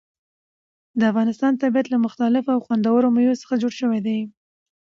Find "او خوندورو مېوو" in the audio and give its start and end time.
2.55-3.39